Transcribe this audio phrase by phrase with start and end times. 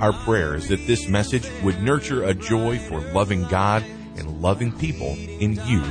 [0.00, 3.84] Our prayer is that this message would nurture a joy for loving God
[4.16, 5.82] and loving people in you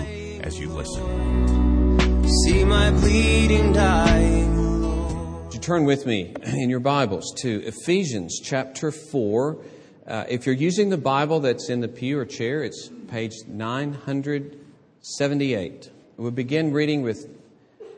[0.42, 2.28] as you listen.
[2.44, 8.92] See my bleeding dying Would you turn with me in your Bibles to Ephesians chapter
[8.92, 9.64] 4?
[10.08, 15.92] Uh, if you're using the Bible that's in the pew or chair, it's page 978.
[16.18, 17.30] We'll begin reading with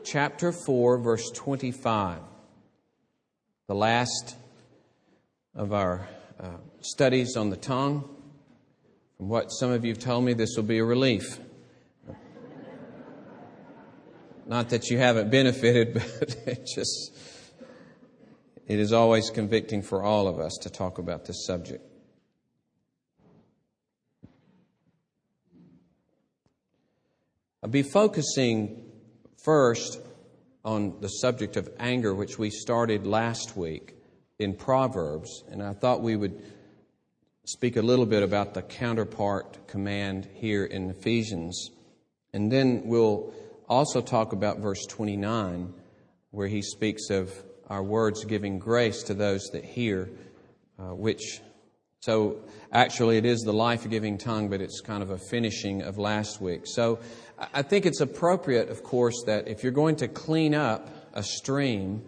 [0.04, 2.18] chapter 4, verse 25.
[3.68, 4.36] The last
[5.54, 6.08] of our
[6.40, 8.08] uh, studies on the tongue.
[9.16, 11.38] From what some of you have told me, this will be a relief.
[14.46, 17.12] Not that you haven't benefited, but it just,
[18.66, 21.84] it is always convicting for all of us to talk about this subject.
[27.62, 28.90] I'll be focusing
[29.44, 30.00] first
[30.64, 34.01] on the subject of anger, which we started last week
[34.38, 36.42] in Proverbs, and I thought we would
[37.44, 41.70] speak a little bit about the counterpart command here in Ephesians.
[42.32, 43.34] And then we'll
[43.68, 45.74] also talk about verse 29,
[46.30, 47.32] where he speaks of
[47.68, 50.10] our words giving grace to those that hear,
[50.78, 51.40] uh, which,
[52.00, 55.98] so actually it is the life giving tongue, but it's kind of a finishing of
[55.98, 56.62] last week.
[56.64, 57.00] So
[57.52, 62.04] I think it's appropriate, of course, that if you're going to clean up a stream,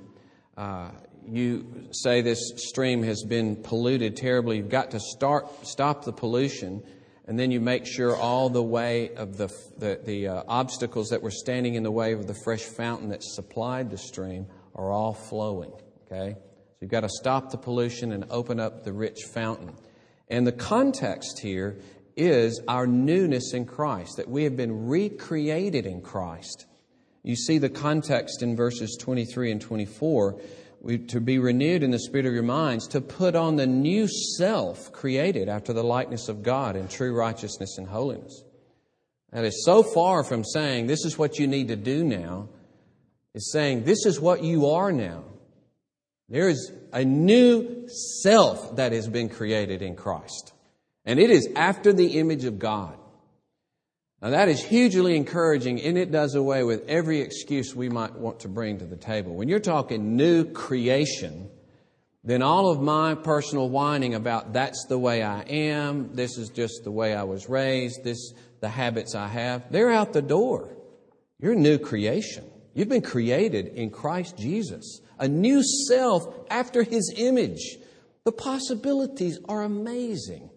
[0.56, 0.90] uh,
[1.28, 6.82] you say this stream has been polluted terribly, you've got to start, stop the pollution,
[7.26, 11.22] and then you make sure all the way of the, the, the uh, obstacles that
[11.22, 15.14] were standing in the way of the fresh fountain that supplied the stream are all
[15.14, 15.72] flowing.
[16.06, 16.34] Okay?
[16.34, 19.72] So you've got to stop the pollution and open up the rich fountain.
[20.28, 21.78] And the context here
[22.16, 26.66] is our newness in Christ, that we have been recreated in Christ.
[27.22, 30.40] You see the context in verses 23 and 24.
[30.84, 34.06] We, to be renewed in the spirit of your minds, to put on the new
[34.06, 38.44] self created after the likeness of God in true righteousness and holiness.
[39.32, 42.50] That is so far from saying, this is what you need to do now.
[43.32, 45.24] It's saying, this is what you are now.
[46.28, 50.52] There is a new self that has been created in Christ.
[51.06, 52.98] And it is after the image of God.
[54.24, 58.40] Now that is hugely encouraging and it does away with every excuse we might want
[58.40, 59.34] to bring to the table.
[59.34, 61.50] When you're talking new creation,
[62.24, 66.84] then all of my personal whining about that's the way I am, this is just
[66.84, 70.74] the way I was raised, this the habits I have, they're out the door.
[71.38, 72.50] You're a new creation.
[72.72, 77.76] You've been created in Christ Jesus, a new self after his image.
[78.24, 80.48] The possibilities are amazing,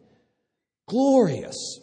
[0.88, 1.82] glorious.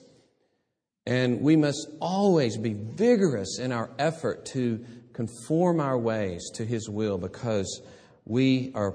[1.06, 6.88] And we must always be vigorous in our effort to conform our ways to His
[6.88, 7.82] will because
[8.26, 8.94] we are,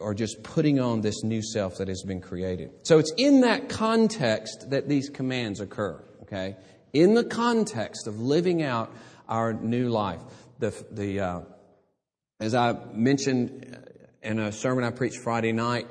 [0.00, 2.70] are, just putting on this new self that has been created.
[2.82, 6.56] So it's in that context that these commands occur, okay?
[6.94, 8.90] In the context of living out
[9.28, 10.20] our new life.
[10.60, 11.40] The, the, uh,
[12.40, 13.76] as I mentioned
[14.22, 15.86] in a sermon I preached Friday night,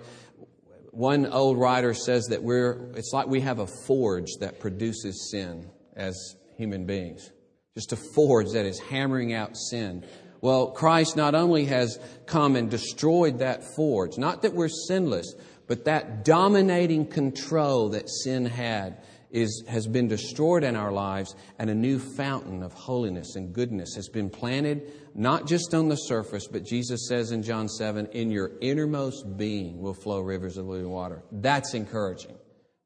[0.92, 5.70] one old writer says that we're, it's like we have a forge that produces sin
[5.96, 7.32] as human beings.
[7.74, 10.04] Just a forge that is hammering out sin.
[10.42, 15.34] Well, Christ not only has come and destroyed that forge, not that we're sinless,
[15.68, 18.98] but that dominating control that sin had
[19.32, 23.96] is, has been destroyed in our lives, and a new fountain of holiness and goodness
[23.96, 28.32] has been planted, not just on the surface, but Jesus says in John 7, in
[28.32, 31.24] your innermost being will flow rivers of living water.
[31.32, 32.36] That's encouraging.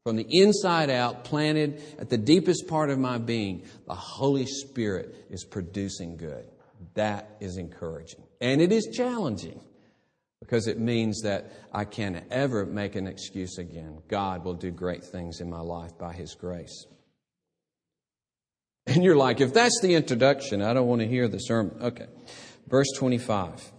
[0.04, 5.16] From the inside out, planted at the deepest part of my being, the Holy Spirit
[5.32, 6.46] is producing good.
[6.94, 8.24] That is encouraging.
[8.40, 9.60] And it is challenging
[10.40, 14.02] because it means that I can't ever make an excuse again.
[14.08, 16.86] God will do great things in my life by His grace.
[18.88, 21.76] And you're like, if that's the introduction, I don't want to hear the sermon.
[21.82, 22.06] Okay.
[22.68, 23.72] Verse 25.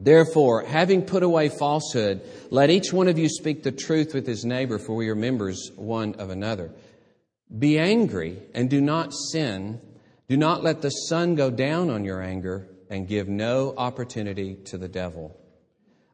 [0.00, 4.44] Therefore, having put away falsehood, let each one of you speak the truth with his
[4.44, 6.70] neighbor, for we are members one of another.
[7.56, 9.80] Be angry and do not sin.
[10.28, 14.78] Do not let the sun go down on your anger and give no opportunity to
[14.78, 15.38] the devil.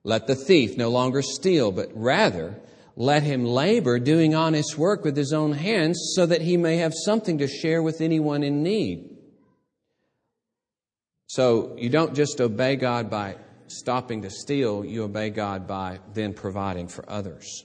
[0.03, 2.61] Let the thief no longer steal, but rather
[2.97, 6.93] let him labor doing honest work with his own hands so that he may have
[6.95, 9.11] something to share with anyone in need.
[11.27, 13.37] So you don't just obey God by
[13.67, 17.65] stopping to steal, you obey God by then providing for others.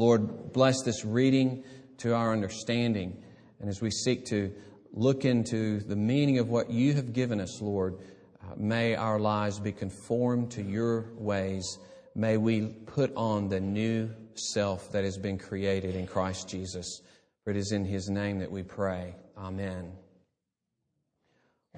[0.00, 1.62] Lord, bless this reading
[1.98, 3.22] to our understanding.
[3.60, 4.50] And as we seek to
[4.94, 7.98] look into the meaning of what you have given us, Lord,
[8.42, 11.78] uh, may our lives be conformed to your ways.
[12.14, 17.02] May we put on the new self that has been created in Christ Jesus.
[17.44, 19.14] For it is in his name that we pray.
[19.36, 19.92] Amen.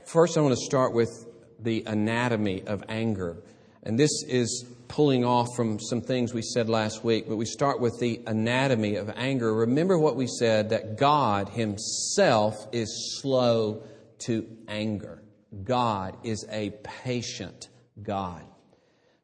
[0.07, 1.27] First, I want to start with
[1.59, 3.43] the anatomy of anger.
[3.83, 7.81] And this is pulling off from some things we said last week, but we start
[7.81, 9.53] with the anatomy of anger.
[9.55, 13.85] Remember what we said that God Himself is slow
[14.21, 15.23] to anger.
[15.65, 17.69] God is a patient
[18.03, 18.43] God.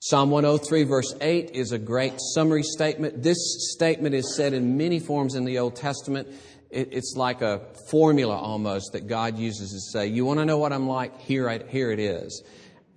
[0.00, 3.22] Psalm 103, verse 8, is a great summary statement.
[3.22, 3.38] This
[3.75, 6.28] statement is said in many forms in the Old Testament.
[6.70, 10.72] It's like a formula almost that God uses to say, You want to know what
[10.72, 11.20] I'm like?
[11.20, 12.43] Here, here it is.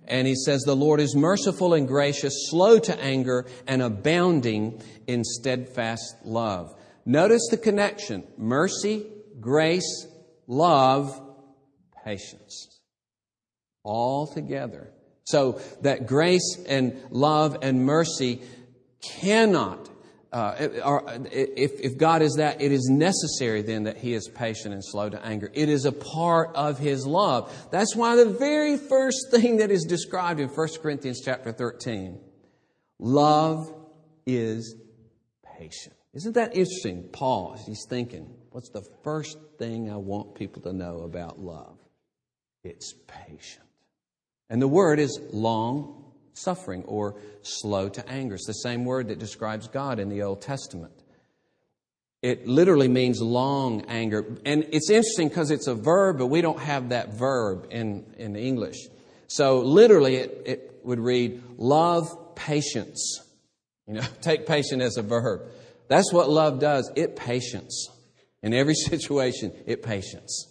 [0.06, 5.24] And he says, The Lord is merciful and gracious, slow to anger, and abounding in
[5.24, 6.74] steadfast love.
[7.04, 9.06] Notice the connection mercy,
[9.40, 10.06] grace,
[10.46, 11.20] love,
[12.04, 12.80] patience.
[13.84, 14.92] All together.
[15.24, 18.42] So that grace and love and mercy
[19.00, 19.88] cannot
[20.32, 20.54] uh,
[21.30, 25.10] if, if God is that, it is necessary then that He is patient and slow
[25.10, 25.50] to anger.
[25.52, 27.52] It is a part of His love.
[27.70, 32.18] That's why the very first thing that is described in 1 Corinthians chapter 13
[32.98, 33.74] love
[34.26, 34.74] is
[35.58, 35.94] patient.
[36.14, 37.08] Isn't that interesting?
[37.12, 41.78] Paul, he's thinking, what's the first thing I want people to know about love?
[42.64, 43.66] It's patient.
[44.48, 46.01] And the word is long
[46.34, 48.34] suffering or slow to anger.
[48.34, 50.92] It's the same word that describes God in the Old Testament.
[52.22, 54.24] It literally means long anger.
[54.44, 58.36] And it's interesting because it's a verb, but we don't have that verb in, in
[58.36, 58.76] English.
[59.26, 63.20] So literally, it, it would read, love patience.
[63.88, 65.42] You know, take patience as a verb.
[65.88, 66.90] That's what love does.
[66.94, 67.88] It patience.
[68.42, 70.48] In every situation, it patience.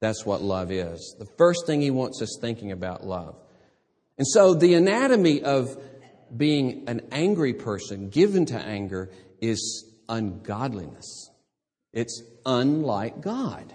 [0.00, 1.16] That's what love is.
[1.18, 3.36] The first thing he wants us thinking about love.
[4.22, 5.76] And so the anatomy of
[6.36, 9.10] being an angry person, given to anger,
[9.40, 11.28] is ungodliness.
[11.92, 13.74] It's unlike God.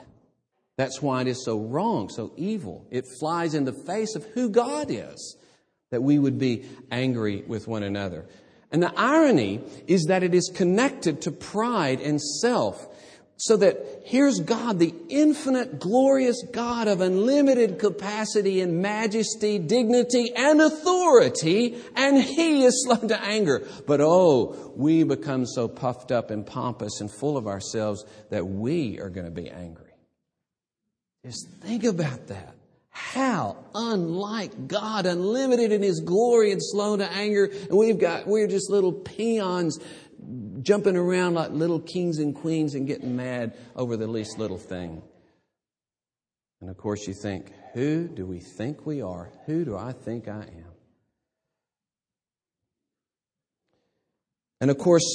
[0.78, 2.88] That's why it is so wrong, so evil.
[2.92, 5.36] It flies in the face of who God is
[5.92, 8.26] that we would be angry with one another.
[8.72, 12.88] And the irony is that it is connected to pride and self.
[13.40, 20.60] So that here's God, the infinite, glorious God of unlimited capacity and majesty, dignity, and
[20.60, 23.68] authority, and He is slow to anger.
[23.86, 29.00] But oh, we become so puffed up and pompous and full of ourselves that we
[29.00, 29.94] are going to be angry.
[31.24, 32.56] Just think about that.
[32.90, 38.48] How unlike God, unlimited in His glory and slow to anger, and we've got, we're
[38.48, 39.78] just little peons
[40.68, 45.02] jumping around like little kings and queens and getting mad over the least little thing.
[46.60, 49.32] And of course, you think, who do we think we are?
[49.46, 50.74] Who do I think I am?
[54.60, 55.06] And of course,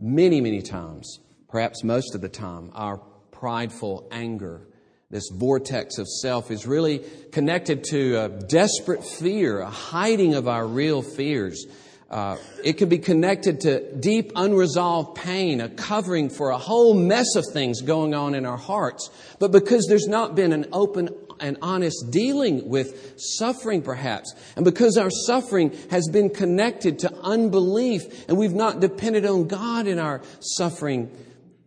[0.00, 1.18] many, many times,
[1.50, 2.96] perhaps most of the time, our
[3.30, 4.66] prideful anger,
[5.10, 10.66] this vortex of self, is really connected to a desperate fear, a hiding of our
[10.66, 11.66] real fears
[12.10, 17.34] uh, it can be connected to deep unresolved pain, a covering for a whole mess
[17.34, 19.10] of things going on in our hearts.
[19.38, 24.96] But because there's not been an open and honest dealing with suffering, perhaps, and because
[24.96, 30.22] our suffering has been connected to unbelief and we've not depended on God in our
[30.40, 31.10] suffering,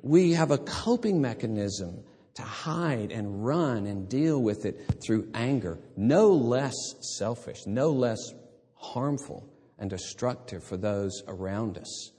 [0.02, 2.04] we have a coping mechanism
[2.36, 6.76] to hide and run and deal with it through anger, no less
[7.18, 8.20] selfish, no less
[8.76, 12.12] harmful and destructive for those around us.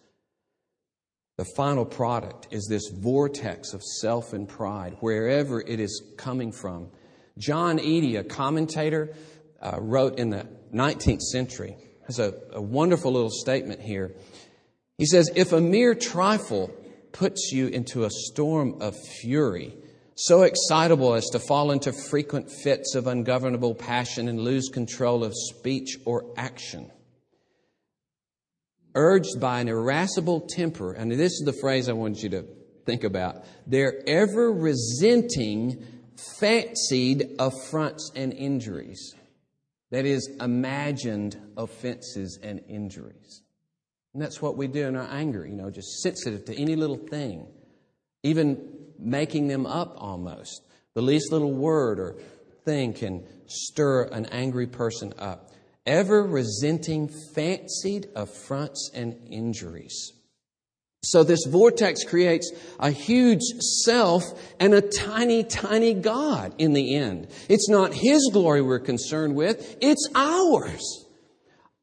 [1.37, 6.89] The final product is this vortex of self and pride, wherever it is coming from.
[7.39, 9.15] John Eadie, a commentator,
[9.63, 11.77] uh, wrote in the 19th century
[12.09, 14.15] has a, a wonderful little statement here.
[14.97, 16.71] He says, If a mere trifle
[17.13, 19.77] puts you into a storm of fury,
[20.15, 25.35] so excitable as to fall into frequent fits of ungovernable passion and lose control of
[25.35, 26.91] speech or action,
[28.95, 32.45] urged by an irascible temper, and this is the phrase I want you to
[32.87, 35.85] think about, They're ever resenting,
[36.39, 39.15] fancied affronts and injuries.
[39.91, 43.43] That is, imagined offenses and injuries.
[44.15, 46.97] And that's what we do in our anger, you know, just sensitive to any little
[46.97, 47.47] thing,
[48.23, 48.69] even
[48.99, 50.63] making them up almost.
[50.95, 52.17] The least little word or
[52.65, 55.48] thing can stir an angry person up.
[55.89, 60.13] Ever resenting fancied affronts and injuries.
[61.03, 63.41] So this vortex creates a huge
[63.85, 64.23] self
[64.61, 67.29] and a tiny, tiny God in the end.
[67.49, 71.07] It's not His glory we're concerned with, it's ours.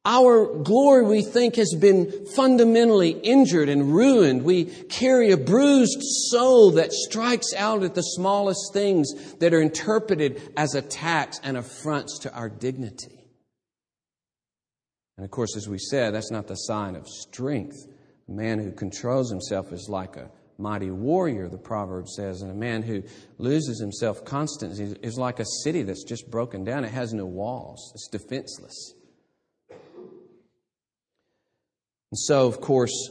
[0.06, 4.44] Our glory, we think, has been fundamentally injured and ruined.
[4.44, 10.54] We carry a bruised soul that strikes out at the smallest things that are interpreted
[10.56, 13.25] as attacks and affronts to our dignity.
[15.18, 17.88] And of course, as we said, that's not the sign of strength.
[18.28, 22.56] A man who controls himself is like a mighty warrior, the proverb says, and a
[22.56, 23.04] man who
[23.38, 26.84] loses himself constantly is like a city that's just broken down.
[26.84, 28.94] It has no walls, it's defenseless.
[29.70, 33.10] And so, of course,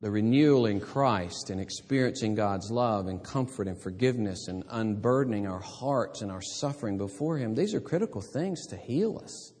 [0.00, 5.60] the renewal in Christ and experiencing God's love and comfort and forgiveness and unburdening our
[5.60, 9.52] hearts and our suffering before Him, these are critical things to heal us.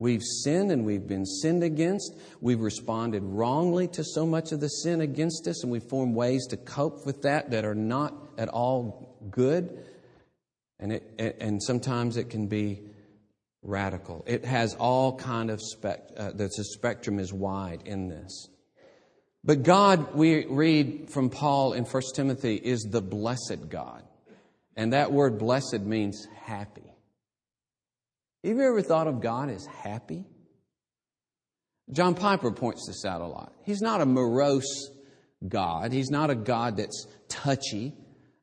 [0.00, 2.16] We've sinned and we've been sinned against.
[2.40, 6.46] We've responded wrongly to so much of the sin against us, and we form ways
[6.48, 9.84] to cope with that that are not at all good.
[10.78, 12.80] And, it, and sometimes it can be
[13.62, 14.24] radical.
[14.26, 16.12] It has all kind of spect.
[16.16, 18.48] Uh, the spectrum is wide in this.
[19.44, 24.02] But God, we read from Paul in 1 Timothy, is the blessed God.
[24.76, 26.90] And that word blessed means happy.
[28.42, 30.24] Have you ever thought of God as happy?
[31.92, 33.52] John Piper points this out a lot.
[33.64, 34.90] He's not a morose
[35.46, 35.92] God.
[35.92, 37.92] He's not a God that's touchy.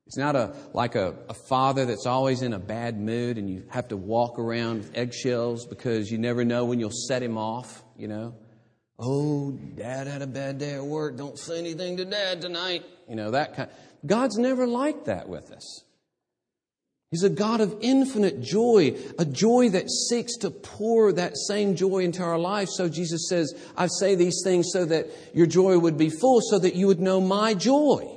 [0.05, 3.63] He's not a, like a, a father that's always in a bad mood and you
[3.69, 7.83] have to walk around with eggshells because you never know when you'll set him off,
[7.97, 8.35] you know.
[8.99, 11.17] Oh, dad had a bad day at work.
[11.17, 12.83] Don't say anything to dad tonight.
[13.07, 13.69] You know, that kind.
[14.05, 15.83] God's never like that with us.
[17.09, 21.99] He's a God of infinite joy, a joy that seeks to pour that same joy
[21.99, 22.67] into our life.
[22.69, 26.59] So Jesus says, I say these things so that your joy would be full, so
[26.59, 28.13] that you would know my joy.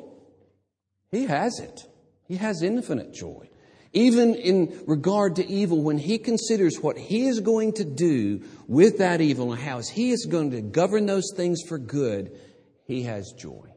[1.12, 1.86] He has it.
[2.26, 3.48] He has infinite joy.
[3.92, 8.98] Even in regard to evil, when he considers what he is going to do with
[8.98, 12.38] that evil and how he is going to govern those things for good,
[12.84, 13.68] he has joy.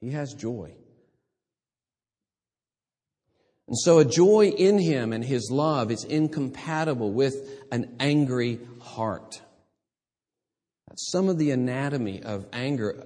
[0.00, 0.77] He has joy.
[3.68, 7.34] And so a joy in him and his love is incompatible with
[7.70, 9.42] an angry heart.
[10.88, 13.04] That's some of the anatomy of anger.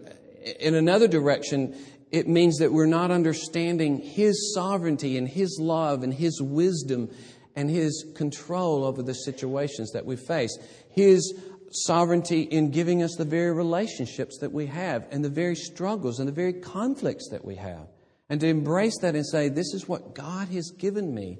[0.60, 1.74] In another direction,
[2.12, 7.10] it means that we're not understanding his sovereignty and his love and his wisdom
[7.56, 10.56] and his control over the situations that we face.
[10.90, 11.34] His
[11.72, 16.28] sovereignty in giving us the very relationships that we have and the very struggles and
[16.28, 17.88] the very conflicts that we have
[18.28, 21.38] and to embrace that and say, This is what God has given me.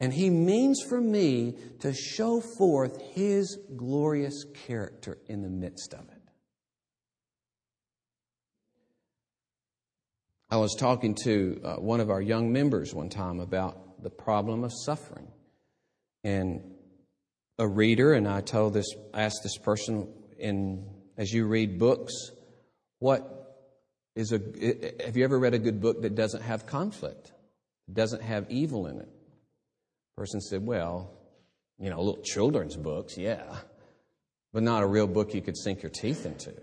[0.00, 6.00] And He means for me to show forth His glorious character in the midst of
[6.00, 6.14] it.
[10.50, 14.62] I was talking to uh, one of our young members one time about the problem
[14.62, 15.26] of suffering.
[16.22, 16.74] And
[17.58, 20.08] a reader, and I told this, asked this person,
[20.38, 22.12] in, as you read books,
[22.98, 23.43] what
[24.16, 24.40] is a,
[25.04, 27.32] have you ever read a good book that doesn't have conflict,
[27.92, 29.08] doesn't have evil in it?
[30.16, 31.10] person said, well,
[31.78, 33.56] you know, little children's books, yeah,
[34.52, 36.54] but not a real book you could sink your teeth into.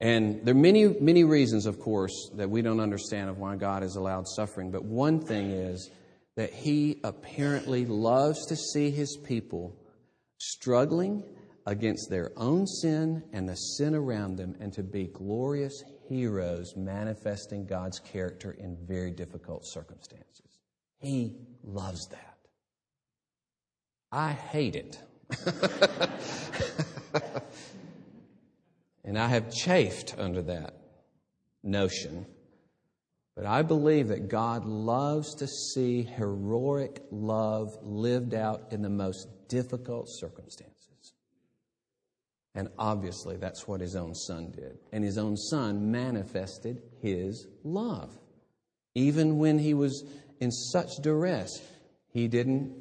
[0.00, 3.82] And there are many, many reasons, of course, that we don't understand of why God
[3.82, 4.70] has allowed suffering.
[4.70, 5.90] But one thing is
[6.36, 9.76] that He apparently loves to see His people
[10.38, 11.22] struggling
[11.66, 17.66] against their own sin and the sin around them and to be glorious heroes manifesting
[17.66, 20.60] God's character in very difficult circumstances.
[20.98, 22.38] He loves that.
[24.10, 24.98] I hate it.
[29.04, 30.74] and I have chafed under that
[31.62, 32.26] notion.
[33.34, 39.26] But I believe that God loves to see heroic love lived out in the most
[39.48, 40.71] difficult circumstances.
[42.54, 44.78] And obviously, that's what his own son did.
[44.92, 48.10] And his own son manifested his love.
[48.94, 50.04] Even when he was
[50.38, 51.62] in such duress,
[52.08, 52.74] he didn't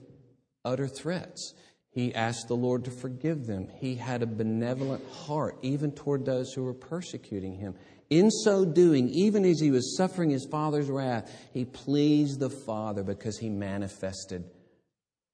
[0.66, 1.54] utter threats.
[1.92, 3.68] He asked the Lord to forgive them.
[3.80, 7.76] He had a benevolent heart, even toward those who were persecuting him.
[8.10, 13.04] In so doing, even as he was suffering his father's wrath, he pleased the Father
[13.04, 14.44] because he manifested,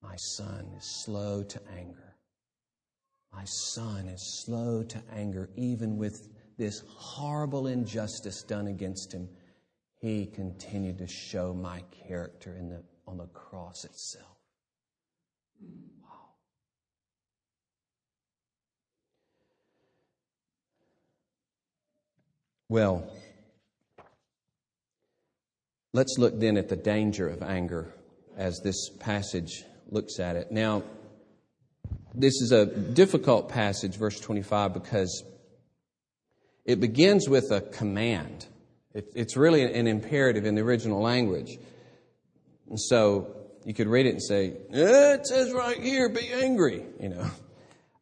[0.02, 2.07] My son is slow to anger.
[3.38, 6.28] My son is slow to anger, even with
[6.58, 9.30] this horrible injustice done against him.
[10.02, 14.40] He continued to show my character in the, on the cross itself.
[16.02, 16.30] Wow.
[22.70, 23.14] Well,
[25.94, 27.94] let's look then at the danger of anger
[28.36, 30.52] as this passage looks at it.
[30.52, 30.82] Now,
[32.18, 35.24] this is a difficult passage, verse 25, because
[36.66, 38.48] it begins with a command.
[38.94, 41.58] it's really an imperative in the original language.
[42.70, 47.10] And so you could read it and say, it says right here, be angry, you
[47.10, 47.30] know.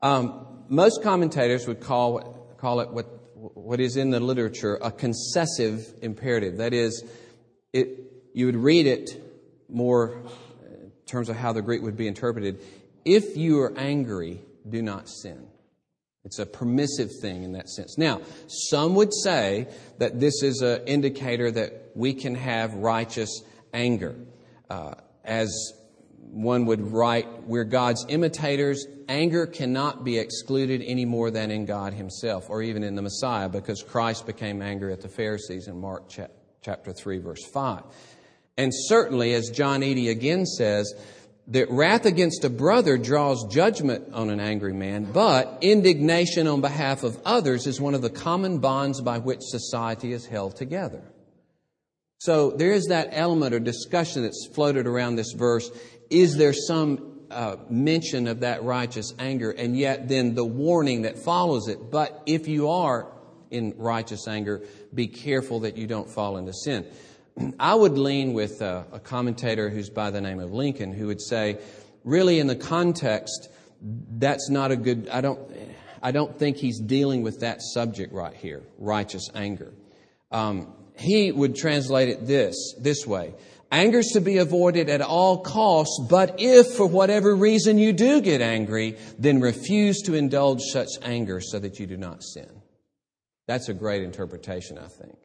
[0.02, 3.16] Um, most commentators would call, call it what
[3.54, 6.58] what is in the literature a concessive imperative.
[6.58, 7.04] That is,
[7.74, 8.00] it,
[8.34, 9.22] you would read it
[9.70, 10.24] more
[10.68, 12.64] in terms of how the Greek would be interpreted.
[13.06, 15.48] If you are angry, do not sin.
[16.26, 18.00] It's a permissive thing in that sense.
[18.00, 19.68] Now, some would say
[20.00, 24.16] that this is an indicator that we can have righteous anger.
[24.68, 25.74] Uh, as
[26.18, 28.88] one would write, we're God's imitators.
[29.08, 33.48] Anger cannot be excluded any more than in God Himself or even in the Messiah
[33.48, 36.12] because Christ became angry at the Pharisees in Mark
[36.64, 37.84] chapter 3, verse 5.
[38.58, 40.94] And certainly, as John Eadie again says,
[41.48, 47.04] that wrath against a brother draws judgment on an angry man, but indignation on behalf
[47.04, 51.04] of others is one of the common bonds by which society is held together.
[52.18, 55.70] So there is that element or discussion that's floated around this verse
[56.10, 61.18] is there some uh, mention of that righteous anger, and yet then the warning that
[61.18, 61.92] follows it?
[61.92, 63.12] But if you are
[63.50, 66.86] in righteous anger, be careful that you don't fall into sin.
[67.60, 71.22] I would lean with a, a commentator who's by the name of Lincoln, who would
[71.22, 71.58] say,
[72.04, 73.50] really, in the context,
[73.82, 75.10] that's not a good.
[75.10, 75.40] I don't.
[76.02, 79.74] I don't think he's dealing with that subject right here, righteous anger.
[80.32, 83.34] Um, he would translate it this this way
[83.72, 88.22] Anger is to be avoided at all costs, but if for whatever reason you do
[88.22, 92.62] get angry, then refuse to indulge such anger so that you do not sin.
[93.48, 95.18] That's a great interpretation, I think.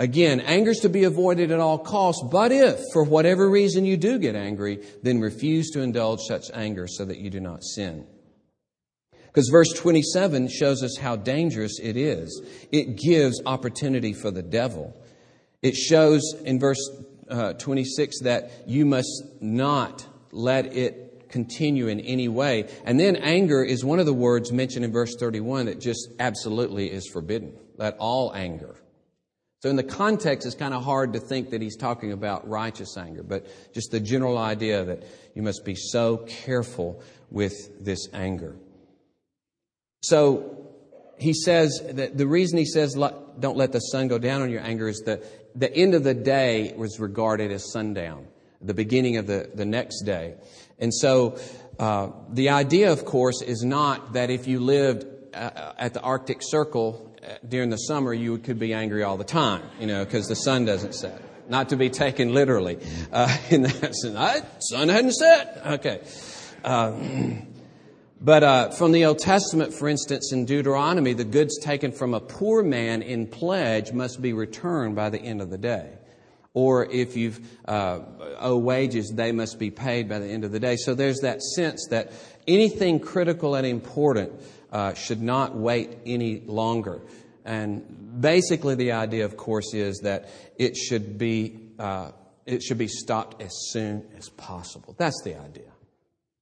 [0.00, 3.98] Again, anger is to be avoided at all costs, but if for whatever reason you
[3.98, 8.06] do get angry, then refuse to indulge such anger so that you do not sin.
[9.26, 12.40] Because verse 27 shows us how dangerous it is.
[12.72, 14.98] It gives opportunity for the devil.
[15.60, 16.80] It shows in verse
[17.28, 22.70] uh, 26 that you must not let it continue in any way.
[22.86, 26.90] And then anger is one of the words mentioned in verse 31 that just absolutely
[26.90, 27.52] is forbidden.
[27.76, 28.79] Let all anger.
[29.62, 32.96] So in the context, it's kind of hard to think that he's talking about righteous
[32.96, 38.56] anger, but just the general idea that you must be so careful with this anger.
[40.02, 40.66] So
[41.18, 44.62] he says that the reason he says don't let the sun go down on your
[44.62, 45.22] anger is that
[45.58, 48.28] the end of the day was regarded as sundown,
[48.62, 50.36] the beginning of the, the next day.
[50.78, 51.38] And so
[51.78, 56.38] uh, the idea, of course, is not that if you lived uh, at the Arctic
[56.40, 57.09] Circle
[57.46, 60.64] during the summer, you could be angry all the time, you know, because the sun
[60.64, 61.22] doesn't set.
[61.48, 62.78] Not to be taken literally.
[63.12, 65.62] Uh, in that sense, sun hadn't set.
[65.66, 66.00] Okay.
[66.64, 66.92] Uh,
[68.20, 72.20] but uh, from the Old Testament, for instance, in Deuteronomy, the goods taken from a
[72.20, 75.94] poor man in pledge must be returned by the end of the day.
[76.52, 77.32] Or if you
[77.66, 78.00] uh,
[78.38, 80.76] owe wages, they must be paid by the end of the day.
[80.76, 82.12] So there's that sense that
[82.46, 84.32] anything critical and important
[84.72, 87.00] uh, should not wait any longer.
[87.44, 92.12] And basically, the idea, of course, is that it should be uh,
[92.46, 94.94] it should be stopped as soon as possible.
[94.98, 95.70] That's the idea.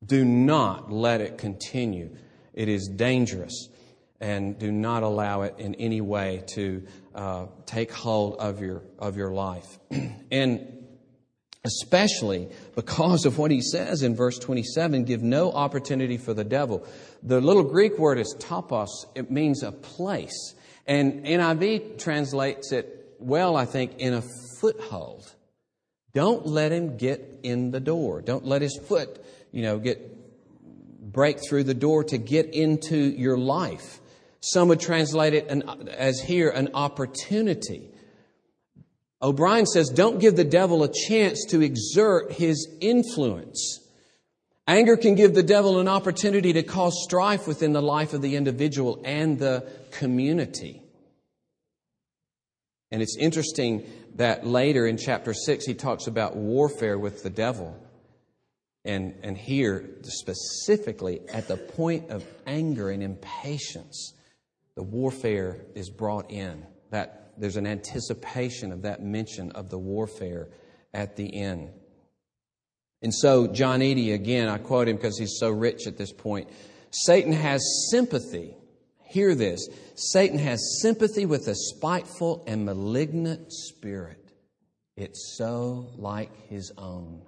[0.04, 2.16] Do not let it continue.
[2.54, 3.68] It is dangerous.
[4.20, 6.82] And do not allow it in any way to
[7.14, 9.78] uh, take hold of your, of your life.
[10.32, 10.77] and
[11.64, 16.86] especially because of what he says in verse 27 give no opportunity for the devil.
[17.22, 20.54] The little Greek word is topos, it means a place.
[20.86, 24.22] And NIV translates it well, I think, in a
[24.60, 25.34] foothold.
[26.14, 28.22] Don't let him get in the door.
[28.22, 30.16] Don't let his foot, you know, get
[31.12, 34.00] break through the door to get into your life.
[34.40, 35.48] Some would translate it
[35.88, 37.90] as here an opportunity.
[39.20, 43.81] O'Brien says, don't give the devil a chance to exert his influence.
[44.66, 48.37] Anger can give the devil an opportunity to cause strife within the life of the
[48.37, 50.83] individual and the community.
[52.90, 53.85] And it's interesting
[54.16, 57.76] that later in chapter 6, he talks about warfare with the devil.
[58.85, 64.14] And, and here, specifically, at the point of anger and impatience,
[64.76, 66.64] the warfare is brought in.
[66.90, 70.48] That there's an anticipation of that mention of the warfare
[70.92, 71.70] at the end.
[73.03, 76.48] And so, John Eadie, again, I quote him because he's so rich at this point.
[76.90, 78.57] Satan has sympathy.
[79.05, 84.33] Hear this Satan has sympathy with a spiteful and malignant spirit.
[84.96, 87.22] It's so like his own.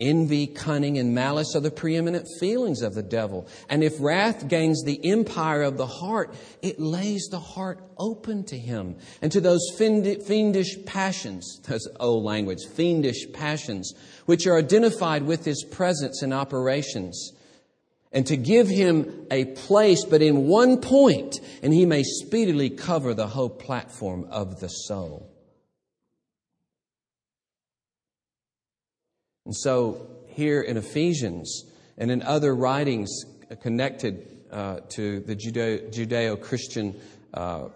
[0.00, 3.46] Envy, cunning, and malice are the preeminent feelings of the devil.
[3.68, 8.58] And if wrath gains the empire of the heart, it lays the heart open to
[8.58, 13.94] him and to those fiendish passions, those old language, fiendish passions,
[14.26, 17.32] which are identified with his presence and operations.
[18.10, 23.14] And to give him a place, but in one point, and he may speedily cover
[23.14, 25.33] the whole platform of the soul.
[29.44, 31.64] And so, here in Ephesians
[31.98, 33.10] and in other writings
[33.60, 36.98] connected uh, to the Judeo Christian
[37.34, 37.68] uh,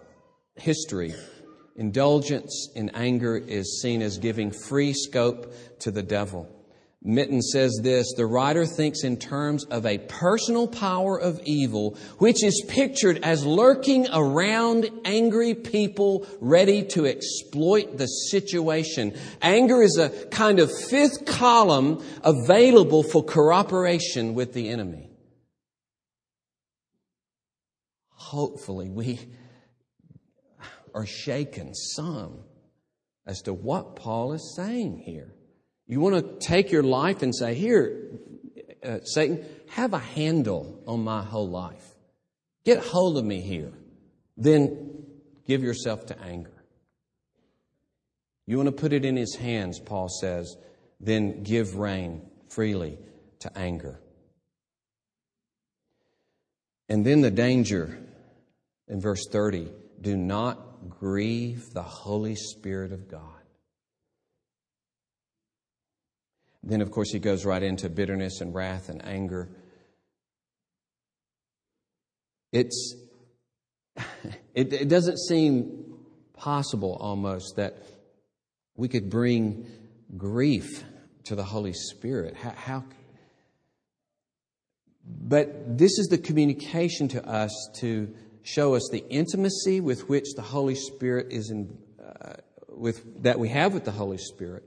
[0.55, 1.13] history,
[1.75, 6.58] indulgence in anger is seen as giving free scope to the devil.
[7.01, 12.43] Mitton says this the writer thinks in terms of a personal power of evil, which
[12.43, 19.17] is pictured as lurking around angry people ready to exploit the situation.
[19.41, 25.09] Anger is a kind of fifth column available for cooperation with the enemy.
[28.09, 29.19] Hopefully, we
[30.93, 32.39] are shaken some
[33.25, 35.33] as to what Paul is saying here.
[35.89, 38.11] You want to take your life and say, Here,
[38.85, 41.83] uh, Satan, have a handle on my whole life.
[42.63, 43.73] Get hold of me here.
[44.37, 45.03] Then
[45.47, 46.53] give yourself to anger.
[48.45, 50.55] You want to put it in his hands, Paul says,
[50.99, 52.97] then give rein freely
[53.39, 53.99] to anger.
[56.87, 57.99] And then the danger
[58.87, 59.71] in verse 30
[60.01, 63.38] do not grieve the Holy Spirit of God.
[66.63, 69.49] Then, of course, he goes right into bitterness and wrath and anger.
[72.51, 72.95] It's,
[74.53, 75.95] it, it doesn't seem
[76.33, 77.77] possible almost that
[78.75, 79.67] we could bring
[80.17, 80.83] grief
[81.25, 82.35] to the Holy Spirit.
[82.35, 82.83] How, how,
[85.05, 90.41] but this is the communication to us to show us the intimacy with which the
[90.41, 92.33] Holy Spirit is in, uh,
[92.69, 94.63] with that we have with the Holy Spirit,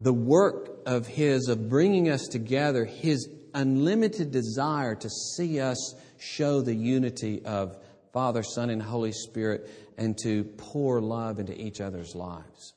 [0.00, 6.60] the work of His, of bringing us together, His unlimited desire to see us show
[6.60, 7.76] the unity of
[8.12, 12.74] Father, Son, and Holy Spirit and to pour love into each other's lives.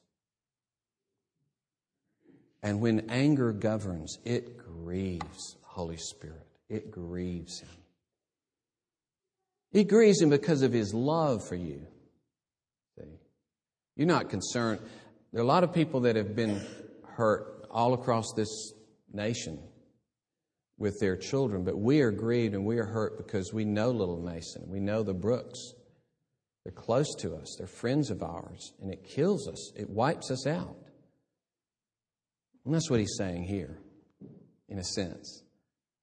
[2.63, 6.45] And when anger governs, it grieves the Holy Spirit.
[6.69, 7.69] It grieves Him.
[9.71, 11.86] It grieves Him because of His love for you.
[13.95, 14.79] You're not concerned.
[15.31, 16.62] There are a lot of people that have been
[17.21, 18.73] hurt all across this
[19.13, 19.60] nation
[20.79, 24.19] with their children, but we are grieved and we are hurt because we know little
[24.19, 24.63] Mason.
[24.67, 25.60] We know the Brooks.
[26.63, 30.47] They're close to us, they're friends of ours, and it kills us, it wipes us
[30.47, 30.75] out.
[32.65, 33.77] And that's what he's saying here,
[34.67, 35.43] in a sense.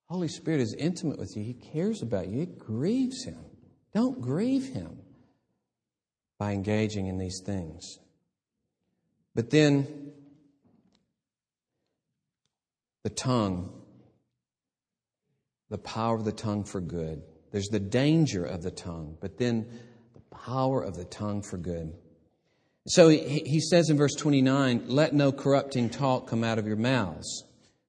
[0.06, 3.44] Holy Spirit is intimate with you, He cares about you, it grieves Him.
[3.92, 4.98] Don't grieve Him
[6.38, 7.98] by engaging in these things.
[9.34, 10.07] But then
[13.08, 13.72] the tongue,
[15.70, 17.22] the power of the tongue for good.
[17.52, 19.66] There's the danger of the tongue, but then
[20.12, 21.94] the power of the tongue for good.
[22.86, 26.76] So he, he says in verse 29, let no corrupting talk come out of your
[26.76, 27.44] mouths.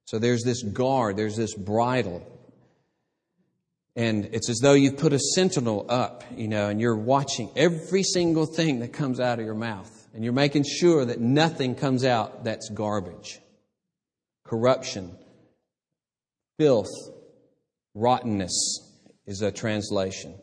[0.06, 2.26] So there's this guard, there's this bridle.
[3.96, 8.04] And it's as though you've put a sentinel up, you know, and you're watching every
[8.04, 9.90] single thing that comes out of your mouth.
[10.14, 13.38] And you're making sure that nothing comes out that's garbage
[14.50, 15.16] corruption,
[16.58, 16.90] filth,
[17.94, 18.80] rottenness
[19.24, 20.34] is a translation.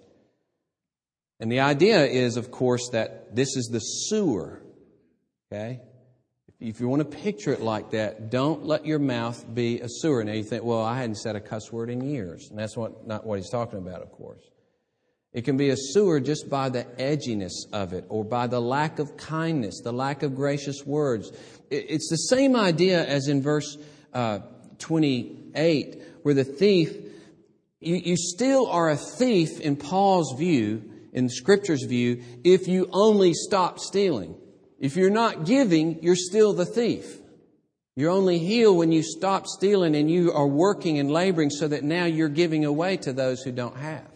[1.41, 4.61] And the idea is, of course, that this is the sewer.
[5.51, 5.81] Okay?
[6.59, 10.23] If you want to picture it like that, don't let your mouth be a sewer.
[10.23, 12.47] Now you think, well, I hadn't said a cuss word in years.
[12.49, 14.41] And that's what, not what he's talking about, of course.
[15.33, 18.97] It can be a sewer just by the edginess of it or by the lack
[18.97, 21.31] of kindness, the lack of gracious words.
[21.69, 23.77] It's the same idea as in verse
[24.17, 24.39] uh,
[24.79, 26.91] 28, where the thief,
[27.79, 30.81] you, you still are a thief in Paul's view,
[31.13, 34.35] in Scripture's view, if you only stop stealing.
[34.79, 37.19] If you're not giving, you're still the thief.
[37.95, 41.83] You're only healed when you stop stealing and you are working and laboring so that
[41.83, 44.07] now you're giving away to those who don't have.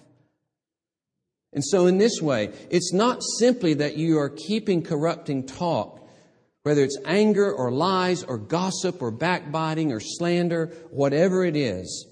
[1.53, 6.00] And so, in this way, it's not simply that you are keeping corrupting talk,
[6.63, 12.08] whether it's anger or lies or gossip or backbiting or slander, whatever it is.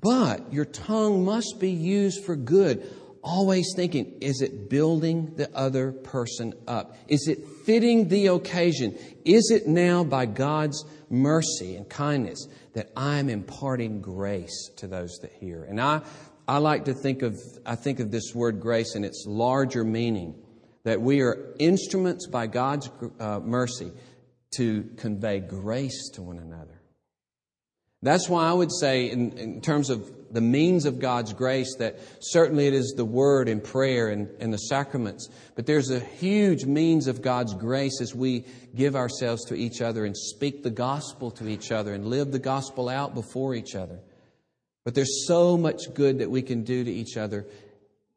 [0.00, 2.86] But your tongue must be used for good
[3.24, 6.94] always thinking, is it building the other person up?
[7.08, 8.96] Is it fitting the occasion?
[9.24, 15.32] Is it now by God's mercy and kindness that I'm imparting grace to those that
[15.40, 15.64] hear?
[15.64, 16.02] And I,
[16.46, 20.34] I like to think of, I think of this word grace in its larger meaning,
[20.84, 23.90] that we are instruments by God's uh, mercy
[24.56, 26.80] to convey grace to one another.
[28.02, 31.98] That's why I would say, in, in terms of the means of God's grace, that
[32.20, 36.66] certainly it is the word and prayer and, and the sacraments, but there's a huge
[36.66, 38.44] means of God's grace as we
[38.74, 42.38] give ourselves to each other and speak the gospel to each other and live the
[42.38, 44.00] gospel out before each other.
[44.84, 47.46] But there's so much good that we can do to each other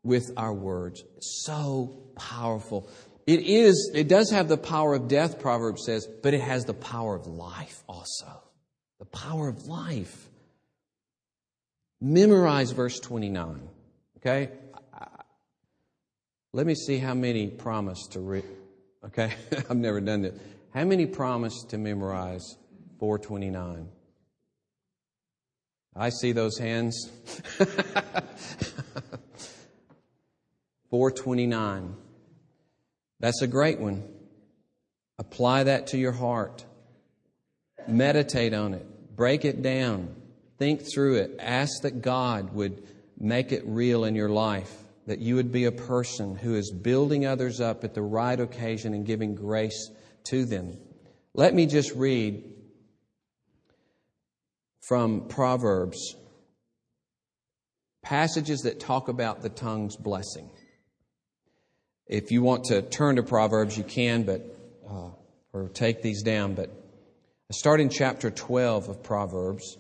[0.04, 1.02] with our words.
[1.22, 2.90] So powerful.
[3.26, 6.74] It is, it does have the power of death, Proverbs says, but it has the
[6.74, 8.44] power of life also
[9.00, 10.28] the power of life.
[12.02, 13.70] Memorize verse 29.
[14.18, 14.50] Okay?
[16.54, 18.46] Let me see how many promise to read.
[19.06, 19.34] Okay?
[19.70, 20.40] I've never done it.
[20.74, 22.58] How many promise to memorize
[23.00, 23.90] 429?
[25.96, 27.12] I see those hands.
[30.90, 31.96] 429.
[33.20, 34.04] That's a great one.
[35.18, 36.66] Apply that to your heart.
[37.88, 40.16] Meditate on it, break it down,
[40.58, 42.84] think through it, ask that God would
[43.18, 44.72] make it real in your life,
[45.08, 48.94] that you would be a person who is building others up at the right occasion
[48.94, 49.90] and giving grace
[50.26, 50.78] to them.
[51.34, 52.44] Let me just read
[54.82, 56.16] from Proverbs
[58.02, 60.50] passages that talk about the tongue's blessing.
[62.08, 64.42] If you want to turn to Proverbs, you can, but
[64.90, 65.10] uh,
[65.52, 66.54] or take these down.
[66.54, 69.78] But I start in chapter 12 of Proverbs,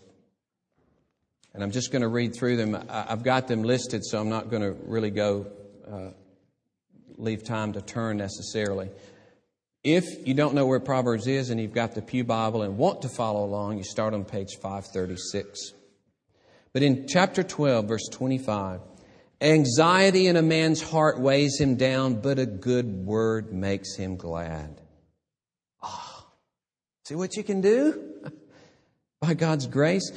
[1.53, 2.77] and I'm just going to read through them.
[2.89, 5.47] I've got them listed, so I'm not going to really go
[5.89, 6.09] uh,
[7.17, 8.89] leave time to turn necessarily.
[9.83, 13.03] If you don't know where Proverbs is and you've got the Pew Bible and want
[13.03, 15.71] to follow along, you start on page 536.
[16.73, 18.81] But in chapter 12, verse 25,
[19.41, 24.81] anxiety in a man's heart weighs him down, but a good word makes him glad.
[25.81, 26.25] Ah,
[27.05, 28.31] see what you can do?
[29.21, 30.11] By God's grace.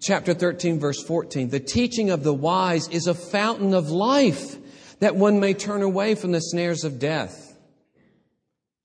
[0.00, 1.50] Chapter 13, verse 14.
[1.50, 4.56] The teaching of the wise is a fountain of life
[5.00, 7.54] that one may turn away from the snares of death.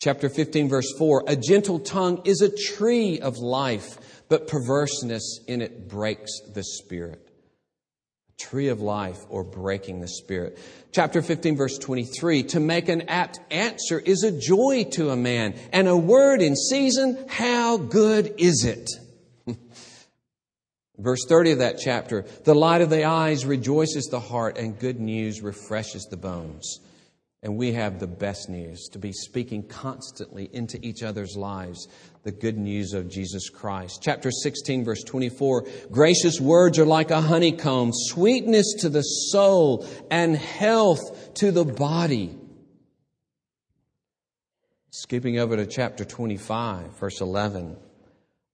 [0.02, 1.26] Chapter 15, verse 4.
[1.28, 7.31] A gentle tongue is a tree of life, but perverseness in it breaks the spirit
[8.42, 10.58] tree of life or breaking the spirit.
[10.92, 15.56] Chapter 15 verse 23, to make an apt answer is a joy to a man
[15.72, 18.90] and a word in season, how good is it?
[20.98, 25.00] verse 30 of that chapter, the light of the eyes rejoices the heart and good
[25.00, 26.80] news refreshes the bones.
[27.44, 31.88] And we have the best news to be speaking constantly into each other's lives
[32.24, 34.02] the good news of Jesus Christ.
[34.02, 40.36] Chapter 16, verse 24 Gracious words are like a honeycomb, sweetness to the soul, and
[40.36, 42.38] health to the body.
[44.92, 47.78] Skipping over to chapter 25, verse 11.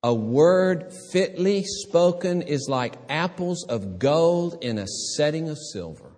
[0.04, 6.12] A word fitly spoken is like apples of gold in a setting of silver.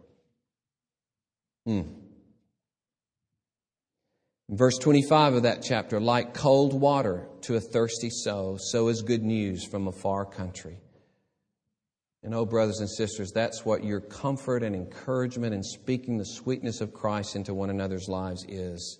[1.65, 1.83] Hmm.
[4.49, 9.21] Verse 25 of that chapter, like cold water to a thirsty soul, so is good
[9.21, 10.79] news from a far country.
[12.23, 16.81] And oh, brothers and sisters, that's what your comfort and encouragement in speaking the sweetness
[16.81, 18.99] of Christ into one another's lives is.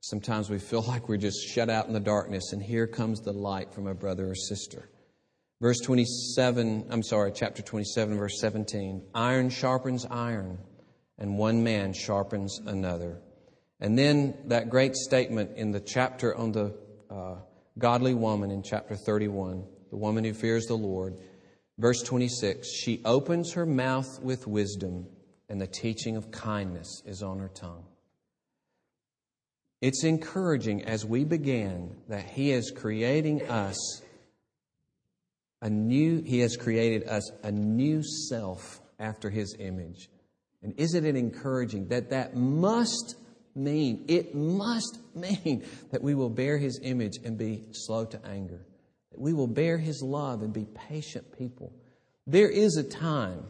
[0.00, 3.32] Sometimes we feel like we're just shut out in the darkness, and here comes the
[3.32, 4.90] light from a brother or sister.
[5.60, 9.02] Verse 27, I'm sorry, chapter 27, verse 17.
[9.14, 10.58] Iron sharpens iron
[11.16, 13.20] and one man sharpens another.
[13.80, 16.74] And then that great statement in the chapter on the
[17.10, 17.36] uh,
[17.78, 21.16] godly woman in chapter 31, the woman who fears the Lord,
[21.78, 25.06] verse 26 she opens her mouth with wisdom,
[25.48, 27.84] and the teaching of kindness is on her tongue.
[29.80, 34.02] It's encouraging as we began that He is creating us
[35.62, 40.10] a new, He has created us a new self after His image.
[40.62, 43.14] And isn't it encouraging that that must
[43.60, 48.66] mean, it must mean that we will bear His image and be slow to anger,
[49.12, 51.72] that we will bear His love and be patient people.
[52.26, 53.44] There is a time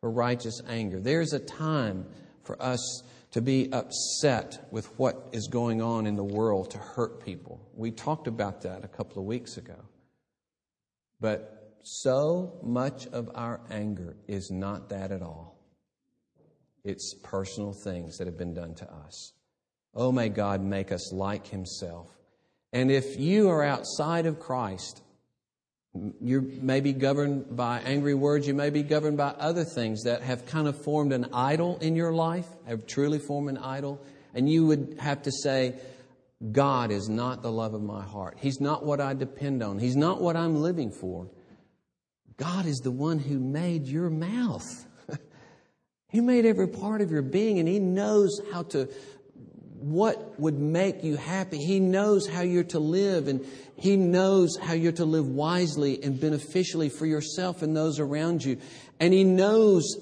[0.00, 2.06] for righteous anger, there is a time
[2.42, 7.24] for us to be upset with what is going on in the world to hurt
[7.24, 7.60] people.
[7.74, 9.76] We talked about that a couple of weeks ago.
[11.20, 15.55] But so much of our anger is not that at all.
[16.86, 19.32] It's personal things that have been done to us.
[19.92, 22.08] Oh, may God make us like Himself.
[22.72, 25.02] And if you are outside of Christ,
[26.20, 28.46] you may be governed by angry words.
[28.46, 31.96] You may be governed by other things that have kind of formed an idol in
[31.96, 34.00] your life, have truly formed an idol.
[34.32, 35.74] And you would have to say,
[36.52, 38.36] God is not the love of my heart.
[38.38, 39.80] He's not what I depend on.
[39.80, 41.28] He's not what I'm living for.
[42.36, 44.86] God is the one who made your mouth.
[46.08, 48.88] He made every part of your being and He knows how to
[49.78, 51.58] what would make you happy.
[51.58, 53.44] He knows how you're to live and
[53.76, 58.58] He knows how you're to live wisely and beneficially for yourself and those around you.
[59.00, 59.96] And He knows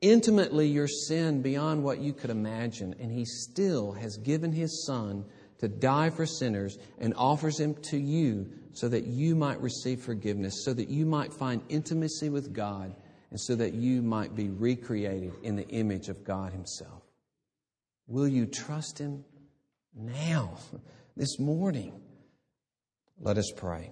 [0.00, 2.94] intimately your sin beyond what you could imagine.
[3.00, 5.24] And He still has given His Son
[5.58, 10.62] to die for sinners and offers Him to you so that you might receive forgiveness,
[10.64, 12.94] so that you might find intimacy with God,
[13.30, 17.02] and so that you might be recreated in the image of God Himself.
[18.06, 19.24] Will you trust Him
[19.94, 20.56] now,
[21.16, 22.00] this morning?
[23.20, 23.90] Let us pray.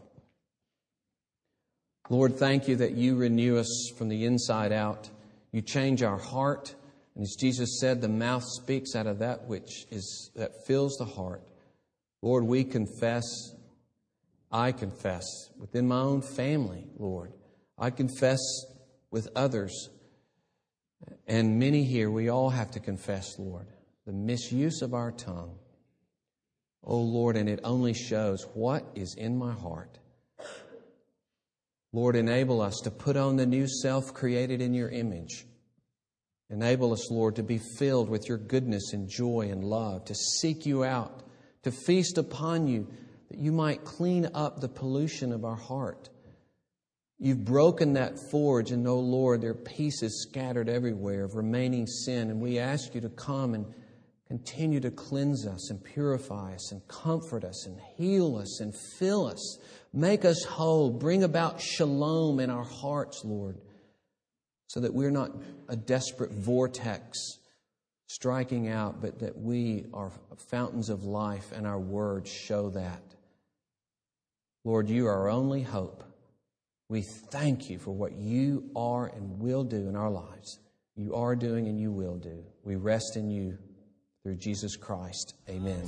[2.09, 5.11] Lord, thank you that you renew us from the inside out.
[5.51, 6.75] You change our heart.
[7.17, 11.05] And as Jesus said, the mouth speaks out of that which is that fills the
[11.05, 11.43] heart.
[12.23, 13.25] Lord, we confess,
[14.53, 15.25] I confess
[15.59, 17.33] within my own family, Lord.
[17.79, 18.39] I confess
[19.17, 19.89] with others.
[21.27, 23.67] And many here, we all have to confess, Lord
[24.07, 25.59] the misuse of our tongue.
[26.85, 29.99] Oh Lord, and it only shows what is in my heart.
[31.93, 35.45] Lord, enable us to put on the new self created in your image.
[36.51, 40.65] Enable us, Lord, to be filled with your goodness and joy and love, to seek
[40.65, 41.25] you out,
[41.65, 42.87] to feast upon you,
[43.31, 46.09] that you might clean up the pollution of our heart.
[47.19, 52.31] You've broken that forge, and, oh Lord, there are pieces scattered everywhere of remaining sin,
[52.31, 53.67] and we ask you to come and
[54.29, 59.27] Continue to cleanse us and purify us and comfort us and heal us and fill
[59.27, 59.59] us.
[59.93, 60.91] Make us whole.
[60.91, 63.61] Bring about shalom in our hearts, Lord,
[64.67, 65.31] so that we're not
[65.69, 67.19] a desperate vortex
[68.09, 70.11] striking out, but that we are
[70.51, 73.03] fountains of life and our words show that.
[74.65, 76.03] Lord, you are our only hope.
[76.89, 80.61] We thank you for what you are and will do in our lives.
[80.95, 82.45] You are doing and you will do.
[82.63, 83.59] We rest in you
[84.23, 85.35] through Jesus Christ.
[85.49, 85.83] Amen.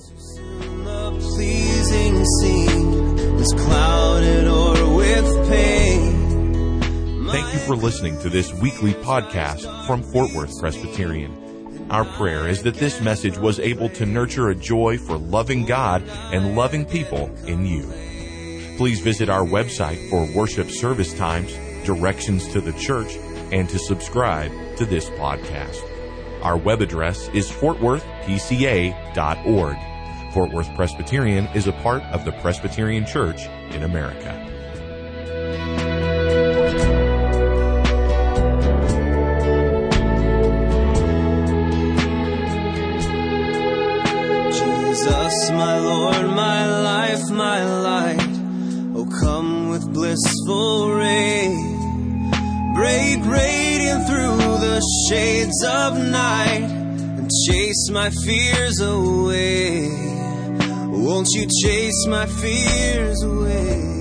[7.30, 11.86] Thank you for listening to this weekly podcast from Fort Worth Presbyterian.
[11.90, 16.02] Our prayer is that this message was able to nurture a joy for loving God
[16.32, 17.88] and loving people in you.
[18.78, 21.52] Please visit our website for worship service times,
[21.84, 23.16] directions to the church,
[23.50, 25.82] and to subscribe to this podcast.
[26.44, 30.32] Our web address is fortworthpca.org.
[30.32, 34.44] Fort Worth Presbyterian is a part of the Presbyterian Church in America.
[44.52, 48.27] Jesus, my Lord, my life, my light.
[49.30, 51.48] Come with blissful ray.
[52.74, 56.64] Break radiant through the shades of night
[57.18, 59.86] and chase my fears away.
[61.04, 63.97] Won't you chase my fears away?